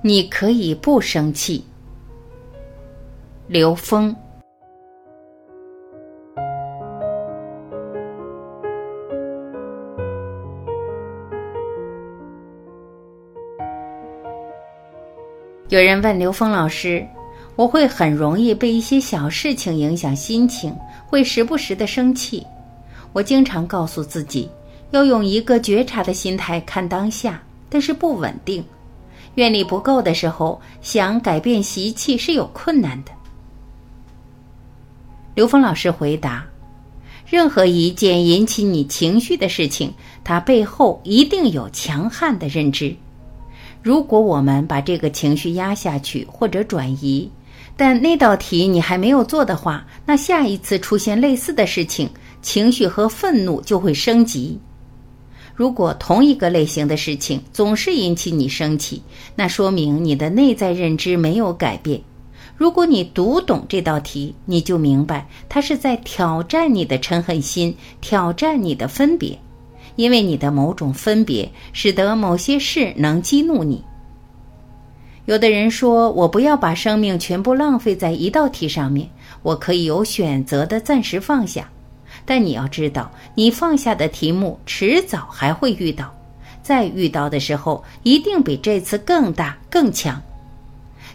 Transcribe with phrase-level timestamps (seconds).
[0.00, 1.64] 你可以不生气。
[3.48, 4.14] 刘峰。
[15.68, 17.04] 有人问刘峰老师
[17.56, 20.74] ：“我会很容易被一些小事情影响心情，
[21.08, 22.46] 会时不时的生气。
[23.12, 24.48] 我经常告诉自己，
[24.92, 28.64] 要用一个觉察的心态看当下，但是不稳定。
[29.34, 33.12] 愿力不够的时候，想改变习气是有困难的。”
[35.34, 36.44] 刘峰老师回答
[37.24, 39.92] ：“任何一件引起你情绪的事情，
[40.24, 42.94] 它背后一定有强悍的认知。
[43.80, 47.30] 如果我们把这个情绪压下去或者转移，
[47.76, 52.10] 但那道题你还没有做的话，那下一次出现类似的事情，
[52.42, 54.58] 情绪和愤怒就会升级。
[55.58, 59.02] 如果同一个类型的事情总是引起你生气，
[59.34, 62.00] 那说明你的内在认知没有改变。”
[62.56, 69.36] 如果你读懂这道题，你就明白它是在挑战你的嗔恨心，挑战你的分别，
[69.96, 73.82] 因为你的某种分别使得某些事能激怒你。
[75.24, 79.10] 有的人说：“我不要把生命全部浪费在一道题上面，
[79.42, 81.68] 我可以有选择的暂时放下。”
[82.28, 86.14] 但你要知道，你放下的题目迟早还会遇到，
[86.62, 90.20] 再遇到的时候，一定比这次更大更强。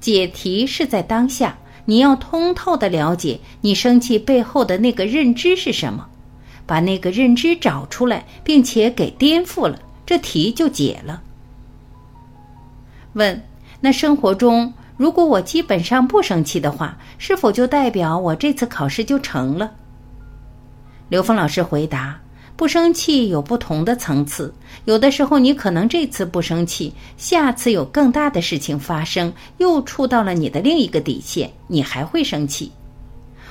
[0.00, 6.08] 解题是在当下，你要通透的了解你生气背后的那个认知是什么，
[6.66, 11.22] 把那个认知找出来，并且给颠覆了，这题就解了。
[13.12, 13.40] 问：
[13.80, 19.70] 那生活中，如果我基本上不生气的话，是否就代表我这次考试就成了？
[21.08, 22.18] 刘峰老师回答。
[22.56, 24.50] 不生气有不同的层次，
[24.86, 32.72] 有的时候你可能这次不生气，下次有更大的事情发生，又触到了你的另一个底线，你还会生气。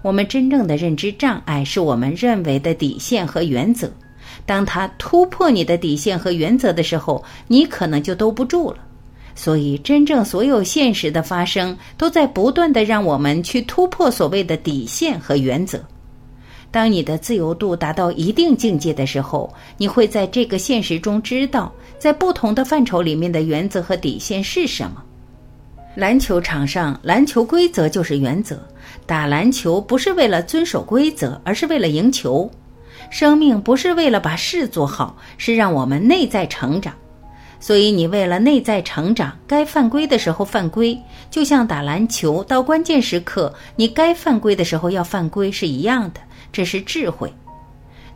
[0.00, 3.90] 我们真正的认知障碍是我们认为的底线和原则，
[4.46, 8.78] 当他突破你的底线和原则的时候，你可能就兜不住了。
[9.34, 15.78] 所以，真正所有现实的发生，都在不断的让我们去突破所谓的底线和原则。
[16.70, 25.02] 当你的自由度达到一定境界的时候，你会在这个现实中知道，在不同的范畴里面的原则和底线是什么。
[25.94, 28.60] 篮球场上，篮球规则就是原则。
[29.06, 32.50] 打篮球不是为了遵守规则，而是为了赢球。
[33.08, 36.92] 生命不是为了把事做好，是让我们内在成长。
[37.58, 40.98] 所以，你为了内在成长，该犯规的时候犯规，
[41.30, 46.20] 就像打篮球到关键时刻，你该犯规的时候要犯规是一样的。
[46.56, 47.30] 这是智慧。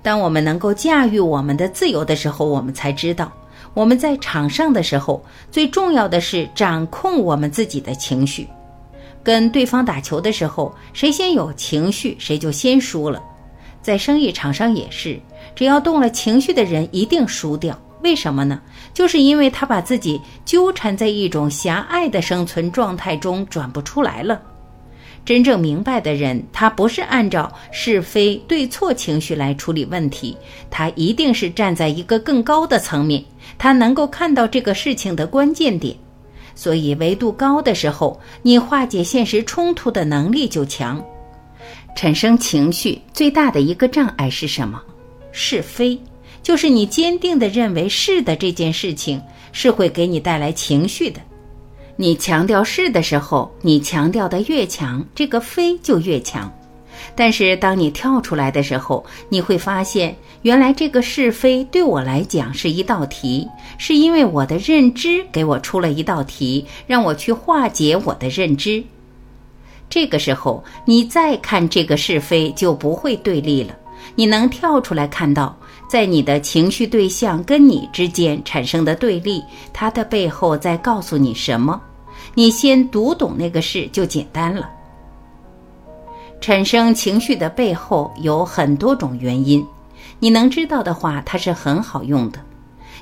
[0.01, 3.31] 当我们能够驾驭我们的自由的时候，我们才知道，
[3.75, 8.49] 我们在场上的时候，最重要的是掌控我们自己的情绪。
[9.23, 13.23] 跟对方打球的时候，谁先有情绪，谁就先输了。
[13.83, 15.21] 在生意场上也是，
[15.55, 17.78] 只要动了情绪的人一定输掉。
[18.03, 18.59] 为什么呢？
[18.95, 24.41] 就是因为他把自己纠缠在一种狭隘的生存状态中，转不出来了。
[25.25, 30.37] 真正明白的人，他不是按照是非对错情绪来处理问题，
[30.71, 33.23] 他一定是站在一个更高的层面，
[33.57, 35.95] 他能够看到这个事情的关键点。
[36.57, 41.03] 所以，维度高的时候，你化解现实冲突的能力就强。
[41.97, 44.83] 产生情绪最大的一个障碍是什么？
[45.33, 45.99] 是非，
[46.43, 51.21] 就是你坚定的认为是的这件事情是会给你带来情绪的。
[52.00, 56.50] 你强调是的时候，你强调的越强，这个非就越强。
[57.15, 63.47] 但是当你跳出来的时候，你会发现，原来这个是非对我来讲是一道题，
[63.77, 68.83] 是因为我的认知给我出了一道题，让我去化解我的认知。
[69.91, 73.77] 这个时候，你再看这个是非就不会对立了，
[74.15, 75.55] 你能跳出来看到。
[75.87, 81.78] 在你的情绪对象跟你之间产生的对立，它的背后在告诉你什么？
[82.34, 84.71] 你先读懂那个事就简单了。
[86.41, 89.67] 产生情绪的背后有很多种原因，
[90.19, 92.39] 你能知道的话，它是很好用的。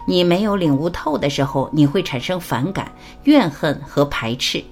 [0.07, 2.91] 你没有领悟透的时候，你会产生反感、
[3.25, 4.63] 怨恨和排斥。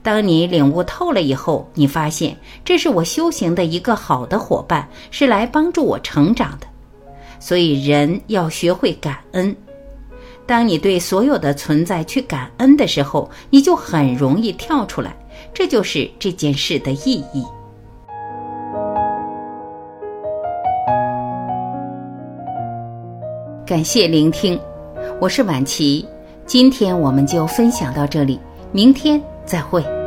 [0.00, 6.66] 当你领悟透了以后，你发现这是我修行的一个好的伙伴，是来帮助我成长的。
[7.40, 9.56] 所以，人要学会感恩。
[10.48, 15.14] 当你对所有的存在去感恩的时候，你就很容易跳出来。
[15.52, 17.44] 这就是这件事的意义。
[23.66, 24.58] 感谢聆听，
[25.20, 26.08] 我是晚琪。
[26.46, 28.40] 今天我们就分享到这里。
[28.72, 29.97] 明天再会。